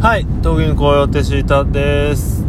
[0.00, 2.44] はい、東銀行予定シータです。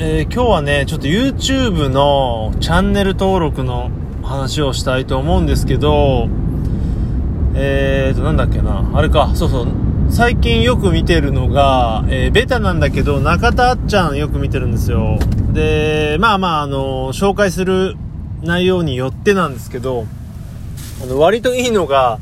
[0.00, 3.90] えー今日はね、ちょっと YouTube のチャンネル登録の
[4.22, 6.28] 話をしたいと思うんですけど、
[7.54, 9.66] えーと、なんだっけな、あれか、そうそう、
[10.10, 15.18] 最近よく見てるのが、えーベタなんだけど、中田あっちゃんよく見てるんですよ。
[15.54, 17.96] で、まあまあ、あの、紹介する
[18.42, 20.04] 内容によってなんですけど、
[21.02, 22.18] あの、割といいのが、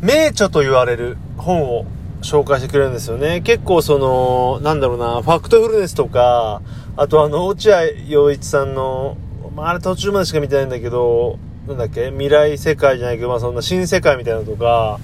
[0.00, 1.84] 名著と言われる本を
[2.24, 3.42] 紹介してくれるんですよね。
[3.42, 6.62] 結構その、なんだろうな、ファクトフルネスとか、
[6.96, 9.18] あとあの、落合陽一さんの、
[9.54, 14.98] まあ、あれ途中までしか見てないんだけど、なんだっけ未来世界じゃないけど、まあそんな新世界みたいなのとか、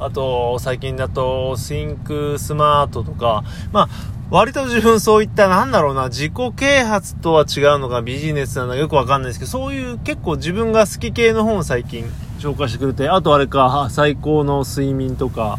[0.00, 3.88] あと、最近だと、Think Smart とか、まあ、
[4.30, 12.06] 割と自分そういった、なんだろうな、自己啓発とは違うのかビジネスなのかよくわかんないですけど、そういう結構自分が好き系の本を最近
[12.38, 15.58] 紹介してくれて、あとあれか、最高の睡眠とか、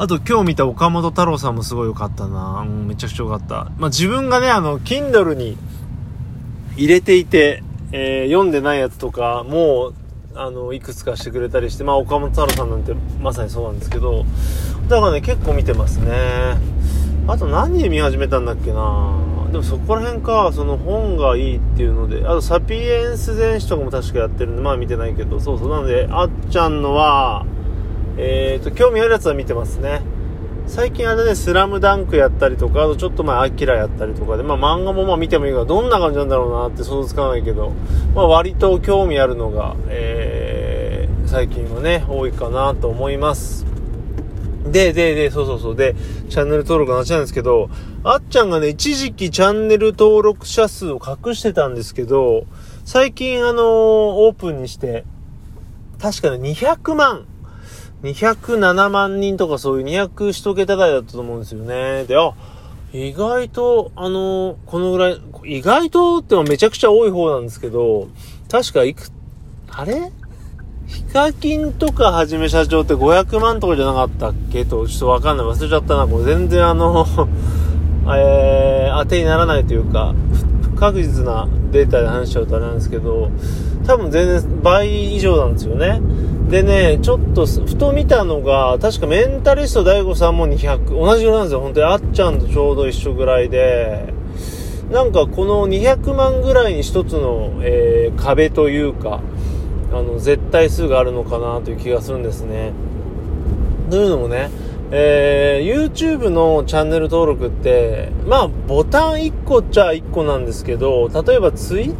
[0.00, 3.72] あと今日見た岡本太郎さんもすごい良かったな、うん、めちゃくちゃ良かった。
[3.78, 5.58] まあ、自分がね、あの、Kindle に
[6.76, 9.94] 入れていて、えー読んでないやつとかもう、
[10.36, 14.24] あの、いくつかしてくれたりして、まあ、岡本太郎さんなんてまさにそうなんですけど、
[14.88, 16.12] だからね、結構見てますね。
[17.26, 19.18] あと何で見始めたんだっけな
[19.50, 25.70] でもそこら辺か、その本がいいっていうので、あとサピエンス全史とかも確かやってるんで、まあ見てないけど、そうそう。
[25.70, 27.44] なので、あっちゃんのは、
[28.20, 30.02] えーと、興味あるやつは見てますね。
[30.66, 37.72] 最近あれね、スラムダンクやったりとか、あとちょっと前、アキラやったりとかで、まあ漫画もまあ見てもいいが、どんな感じなんだろうなって想像つかないけど、
[38.14, 43.64] まあ割と興味あるのが、えー、最近はね、多いかなと思います。
[44.64, 45.76] で、で、で、そうそうそう。
[45.76, 45.94] で、
[46.28, 47.70] チャンネル登録の話なんですけど、
[48.04, 52.44] あっちゃんがね、一時期チャンネル登録者数を隠してたんですけど、
[52.84, 55.04] 最近あのーオープンにして、
[55.98, 57.26] 確かね、200万、
[58.02, 62.04] 207万人とかそういう200一桁台だったと思うんですよね。
[62.04, 62.32] で、あ、
[62.92, 68.08] 意外と、あのこのぐらい、意外とってのはめちゃくちゃ多い方なんですけど、
[68.50, 69.10] 確かいく、
[69.68, 70.12] あれ？
[70.86, 74.64] ヒカキンとかはじめ社長って500万とかじゃなかったっけ？
[74.64, 75.46] と、ちょっとわかんない。
[75.46, 76.06] 忘れちゃったな。
[76.06, 77.06] これ全然あの、
[78.16, 80.14] えー、当てにならないというか、
[80.62, 83.30] 不確実なデータで話しちゃうとあれなんですけど、
[83.86, 86.00] 多分全然倍以上なんですよね。
[86.48, 91.60] でね、ちょっとふと見たのが、確かメンタリスト DAIGO さんも200、同じぐらいなんですよ。
[91.60, 94.14] 本当にあっちゃんとちょうど一緒ぐらいで、
[94.90, 99.20] なんかこの200万ぐらいに一つの、えー壁というか、
[99.92, 102.72] あの、絶対数があるのかなという気がするんですね。
[103.90, 104.48] というのもね、
[104.90, 111.94] えー YouTube のチャンネル登録って、まあ、ボタン1個っちゃ1個なんですけど、例えば Twitter、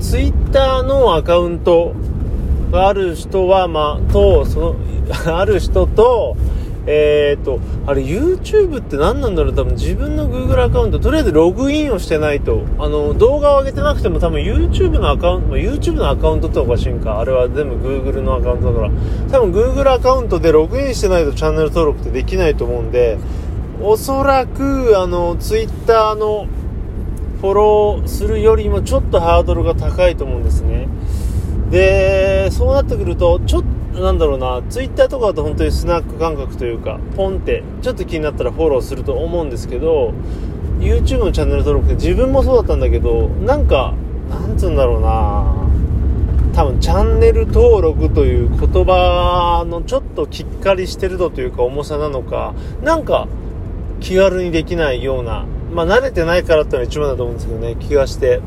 [0.00, 1.92] Twitter のアカウント
[2.72, 4.74] ある人は、まあ、と、その、
[5.38, 6.36] ある人と、
[6.84, 9.54] えーと、あれ YouTube って何なんだろう？
[9.54, 17.20] 多分自分の Google アカウント、とりあえずログインをしてないと、あの、動画を上げてなくても多分 YouTube のアカウント、YouTube のアカウントっておかしいんか。
[17.20, 18.90] あれは全部 Google のアカウントだから。
[19.30, 23.16] 多分 Google アカウントでログインしてないとチャンネル登録ってできないと思うんで、
[23.80, 26.46] おそらく、あの、Twitter の
[27.40, 30.88] フォローするよりもちょっとハードルが高いと思うんですね。
[31.70, 33.64] で、そうなってくると、ちょっ
[33.94, 40.12] と、なんだろうな、ツイッターとかだと本当にスナック感覚というか、ポンって、ちょっと気になったらフォローすると思うんですけど、
[40.78, 43.94] YouTube のチャンネル登録って自分もそうだったんだけど、なんか、
[44.28, 45.62] なんつうんだろうな、
[46.54, 52.52] 多分チャンネル登録という言葉のちょっときっかりしてる度というか重さなのか、
[52.82, 53.26] なんか
[54.00, 58.40] 気軽にできないような、まあ慣れてないからってのが一番だと思うんですけどね、気がして。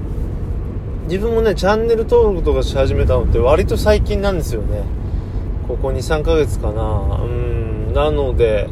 [1.07, 4.81] 自分もね、チャンネル登録とかし始めたのって割と最近なんですよね。
[5.67, 7.21] ここ2、3ヶ月かな。
[7.23, 8.67] うん、なので、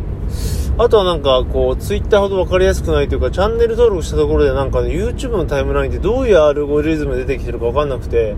[0.79, 8.35] あとはなんかこう、ツイッターほど分かりやすくないというか、チャンネル登録したところでなんかね、YouTube のタイムラインってどういうアルゴリズム出てきてるか分かんなくて、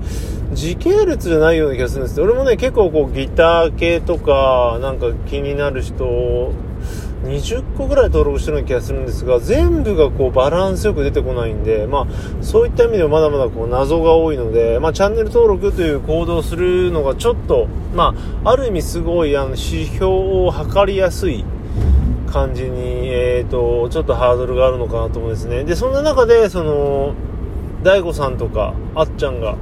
[0.52, 2.26] 時系列じゃないような気がするんですよ。
[2.26, 6.52] 俺もね、結構こう、ギター系とか、なんか気になる人、
[7.26, 21.44] 20個ぐらい登録してるような気がするんですが、全部がこうバランスよく出てこないんで、まあ、そういった意味ではまだまだこう謎が多いので、まあ、チャンネル登録という行動をするのがちょっと、まあ、ある意味すごいあの指標を測りやすい
[22.32, 25.64] 感じに、えっ、と、ちょっとハードルがあるのかなと思うんですね。
[25.64, 27.14] で、そんな中で、その、
[27.84, 29.56] 大悟さんとか、あっちゃんが、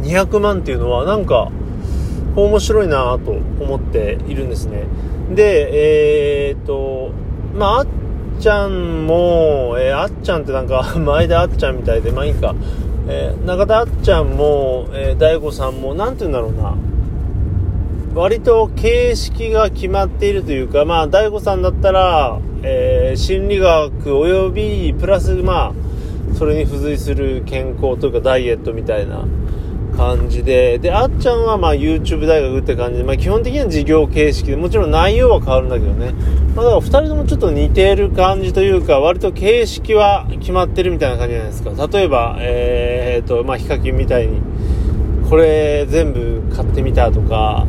[0.00, 1.50] 200万っていうのは、なんか、
[2.34, 4.84] 面白いなと思っているんですね。
[5.30, 7.10] で、えー、っと、
[7.54, 7.86] まあ、あっ
[8.40, 12.54] ちゃんも、えーあっちゃんってなんか、 前田あっちゃんみたいで、まあいいか。
[13.08, 16.74] えー中田あっちゃんも、えー、大悟さんも、なんて言うんだろうな。
[18.14, 25.72] 割と形式が決まっているというか、まあ、大悟さんだったら、えー、心理学及び、プラス、まあ、
[26.34, 29.24] それに付随する健康というかダイエットみたいな
[30.02, 36.12] 感じで、で、あっちゃんはまあ YouTube 大学って感じで、まあ基本的には授業形式で、もちろん内容は変わるんだけどね。
[36.54, 41.88] まあだから二人ともちょっと似てる感じというか、割と形式は決まってるみたいな感じじゃないですか。
[41.88, 44.40] 例えば、えー、っと、まあヒカキンみたいに、
[45.28, 47.66] これ全部買ってみたとか、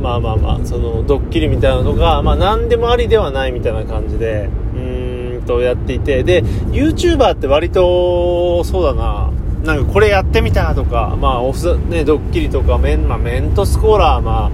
[0.00, 9.31] まあまあまあ、そのドッキリみたいなのが、まあ何でもありではないみたいな感じで、うーんとやっていて、で、YouTuber って割と、そうだな、
[9.64, 14.50] なんかこれやってみたとか、まあオフ、ね、ドッキリとかメン、まあ、メントスコーラー、まあ、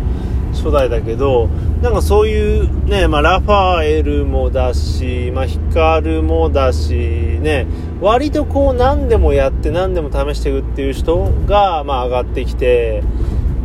[0.53, 1.49] 初代だけど、
[1.83, 6.93] なんかそういうね、まあ、ラファエルもだし、まあ、ヒカルもだし、
[7.41, 7.67] ね、
[8.01, 13.03] 割とこう何でもやって何でも試していくっていう人が、まあ、上がってきて、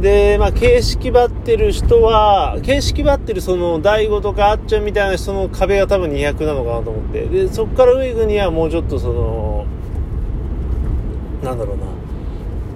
[0.02, 7.26] で、まあ、形式ばってる人は、形式ばってるその、大悟とかあっちゃんみたいな人の壁が多分200なのかなと思って。
[7.26, 9.53] で、そこから上行くにはもうちょっとその、
[11.44, 11.84] なんだろうな、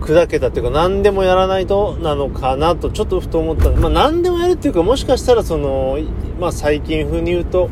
[0.06, 5.98] 砕けたっていうか何でもやらないとなのかなとちょっとふと思ったまあ何でもやるっていうかもしかしたらその、
[6.40, 7.70] まあ最近風に言うと、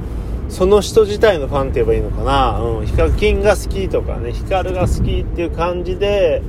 [0.50, 2.60] その人自体のファンって言えばいいのかな。
[2.60, 2.86] うん。
[2.86, 6.44] ヒカキンが好きとかね、ヒカルが好きっていう感じで、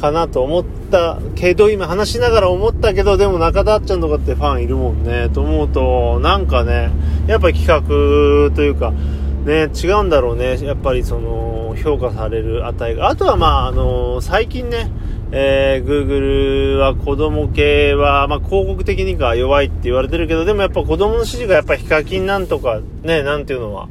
[0.00, 6.90] かなと思ったけど、今話しながら思ったけど、でも中田あっちゃんとかってファンいるもんね、と思うと、なんかね、
[7.26, 7.82] やっぱ企画
[8.54, 8.92] というか、
[9.44, 10.58] ね、違うんだろうね。
[10.64, 13.08] やっぱりその、評価される値が。
[13.08, 14.90] あとはまあ、あの最近ね、
[15.32, 23.88] えー、Google は子供系は、まあ、広告的にか弱いって言われてるけど、でもやっぱ子供の指示がやっぱヒカキンなんとか、ね、なんていうのは、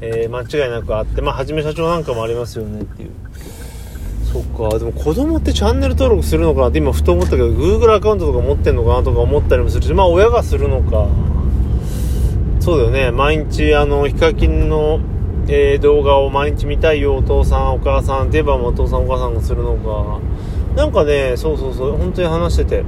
[0.00, 3.10] えー、間違いなくあって、まあ、はじめ社長なんかもありますよねっていう。
[4.32, 11.08] そっか、でも子供ってチャンネル登録するのかなって今ふと思ったけど、Google アカウントとか持ってんのかなとか思ったりもするし、まあ親がするのか。
[12.60, 15.00] そうだよね、毎日あの、ヒカキンの、
[15.50, 20.20] えー、動画を毎日見たいよ、お父さん、お母さん、デバもお父さん、お母さんがするのか。
[20.76, 22.84] なんかね、そうそうそう、本当に話してて。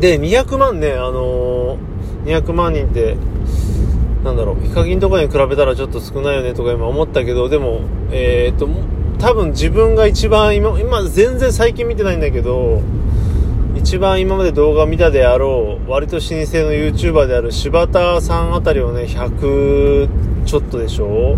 [0.00, 3.16] で、200万ね、あのー、200万人って、
[4.24, 8.68] なんだろう、ヒカキンとかに比べたらちょっと少ないよねとか今思ったけど、でも、えー、っと、
[9.20, 12.82] 多分自分が一番今、今全然最近見てないんだけど、
[13.76, 16.34] 一番今まで動画見たであろう、割と老舗の
[16.72, 21.36] YouTuber である柴田さんあたりをね、100ちょっとでしょ？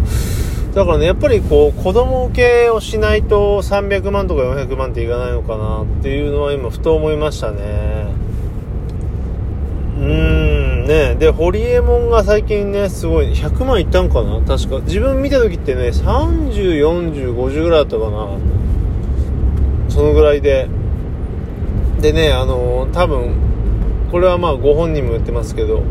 [0.75, 8.07] だからね、やっぱりこう、子供受けをしないと300万とか400万っていかないのかなっていうのは今、ふと思いましたね。
[9.99, 10.05] うー
[10.85, 11.17] ん、ね。
[11.17, 14.41] で、ホリエモンが最近ね、すごい、100万いったんかな？
[14.47, 14.79] 確か。
[14.81, 18.29] 自分見た時ってね、30、40、50ぐらいだったかな。
[19.89, 20.69] そのぐらいで。
[22.01, 23.35] でね、あのー、多分、
[24.13, 25.83] これはまあご本人も言ってますけど、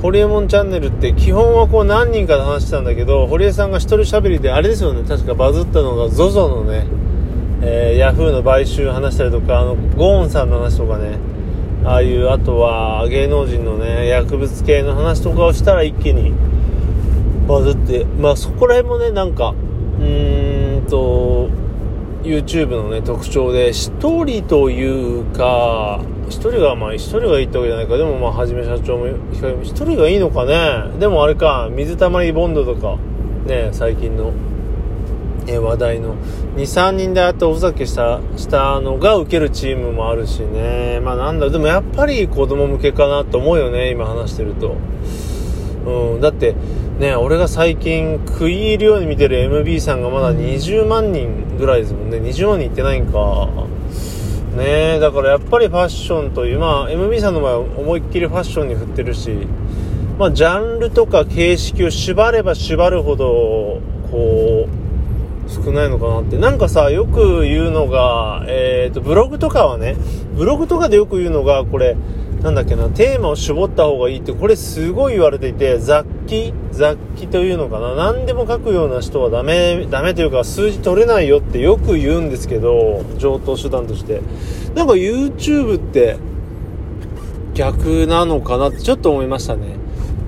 [0.00, 6.86] ホリエモンチャンネルって基本はこう何人かで話してたんだけど、堀江さんが一人喋りで、あれですよね、確かバズったのが ZOZO のね、
[7.62, 11.18] えー、ヤフーの買収話したりとか、あの、ゴーンさんの話とかね、
[11.84, 16.32] ああいう、あとは芸能人のね、薬物系の話とかをしたら一気に
[17.48, 19.52] バズって、まあそこら辺もね、なんか、
[19.98, 21.48] うーんと、
[22.22, 23.90] YouTube のね、特徴で、一
[24.24, 27.96] 人というか、一人が、まあ一人がいいってわけじゃないか。
[27.96, 29.06] でもまあ、はじめ社長も、
[29.62, 30.98] 一人がいいのかね。
[30.98, 32.96] でもあれか、水溜りボンドとか、
[33.46, 34.32] ね、最近の、
[35.46, 36.16] え話題の、
[36.56, 41.00] 2、3人であっておふざけした、したのが受けるチームもあるしね。
[41.00, 44.76] まあなんだ、でもやっぱり子供向けかなと思うよね、今話してると。
[45.86, 46.54] うん、だって、
[46.98, 52.18] ね、俺が最近食い入るように見てる MB さんがまだ20万人ぐらいですもんね。
[52.18, 53.48] 20万人いってないんか。
[54.56, 59.30] ねだからやっぱりファッションという、まあ、MB さんの場合は思いっきりファッションに振ってるし、
[60.18, 63.80] まあ、ジャンルとか形式を縛れば縛るほど、
[64.10, 64.88] こう、
[65.48, 66.36] 少ないのかなって。
[66.36, 69.96] なんかさ、よく言うのが、えっ、ー、と、ブログとかはね、
[70.36, 71.96] ブログとかでよく言うのが、これ、
[72.42, 76.52] なんだっけな、テーマを絞った方がいいって、これすごい言われていて、雑記？
[76.70, 77.94] 雑記というのかな？
[77.94, 84.20] 何でも書くような人はダメ、ダメというか数字取れないよってよく言うんですけど、上等手段として。
[84.74, 86.16] なんか YouTube って
[87.54, 89.76] 逆なのかなってちょっと思いましたね。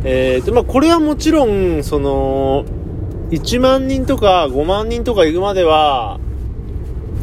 [0.03, 2.65] えーと、まあ、これはもちろん、その、
[3.31, 6.19] 1万人とか5万人とか行くまでは、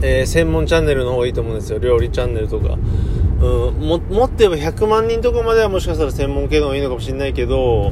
[0.01, 1.79] えー、専門チャンネルの方がいいと思うんですよ。
[1.79, 2.77] 料理チャンネルとか。
[3.41, 7.91] うん、も、もっと言えば100万人とかまではもしかしたら専門系の方がいいのかもしれないけど、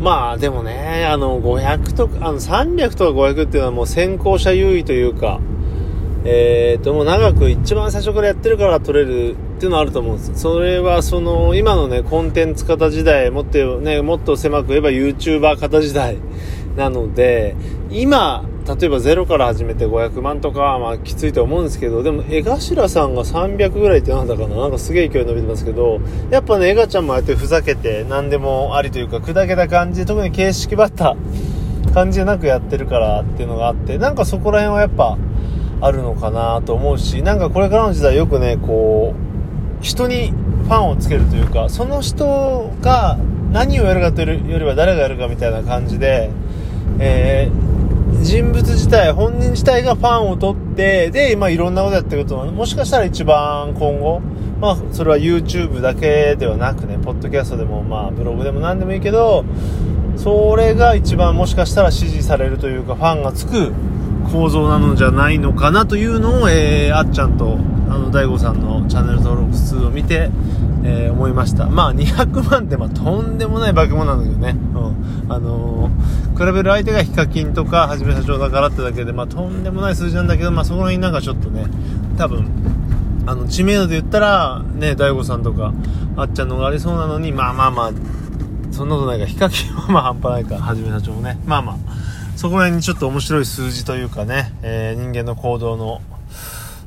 [0.00, 5.40] まあでもね、あの500とか、あの300とか500っていうのはもう先行者優位というか、
[6.24, 10.34] えー、と、もう長く一番最初からやってるから取れるっていうのはあると思うんです。
[10.34, 16.18] それはその、今のね、コンテンツ型時代、もっとね、もっと狭く言えば YouTuber 型時代
[16.76, 17.54] なので、
[17.90, 24.56] 今、例えばゼロから始めて500万とかまあきついと思うんですけど、でも江頭さんが300ぐらいってなんだかな？
[24.56, 31.16] なんかすげえ勢い伸びてますけど、やっぱね、江頭ちゃんもああやってふざけて何でもありというか砕けた感じ、特に形式ばった
[31.94, 35.16] 感じでなくやってるからっていうのがあって、なんかそこら辺はやっぱ
[35.80, 39.14] あるのかなと思うし、なんかこれからの時代よくね、こ
[39.80, 43.16] う、人にファンをつけるというか、その人が
[43.52, 46.30] 何をやるかというよりは誰がやるかみたいな感じで、
[46.98, 47.65] えー
[48.26, 54.20] 人物自体、本人自体がファンを取って、で、まあいろんなことやってること、もしかしたら一番今後、
[54.60, 59.44] まあそれは YouTube だけではなくね、ポッドキャストでも、まあブログでも何でもいいけど、
[60.16, 63.72] それが一番もしかしたら支持されるというか、ファンがつく
[64.32, 70.30] 構造なのじゃないのかなというのを、えー、あっちゃんと、あの、大悟さんのチャンネル登録数を見て、
[70.84, 71.66] えー、思いました。
[71.66, 74.56] まあ、200万って、まあ、とんでもない化け物なんだけどね。
[74.74, 75.32] うん。
[75.32, 81.66] あのー、比べる相手がヒカキンとか、はじめ社長だからってだけで、まあ、とんでもない数字なんだけど、まあ、そこら辺なんかちょっとね、
[82.16, 82.48] 多分、
[83.26, 85.72] あの、知名度で言ったら、ね、大悟さんとか、
[86.16, 87.92] あっちゃんのがありそうなのに、まあまあまあ、
[88.70, 91.38] そんなことないか、ヒカキンはまあ半端ないか、はじめ社長もね。
[91.46, 91.76] まあまあ、
[92.36, 96.02] そこら辺にちょっと面白い数字というかね、えー、人間の行動の、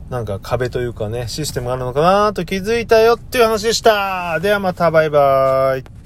[0.10, 4.40] なんか壁というかね、システムがあるのかなと気づいたよっていう話でした。
[4.40, 5.99] ではまたバイバーイ。